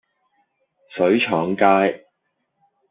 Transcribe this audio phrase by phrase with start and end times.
[0.95, 2.07] 水廠街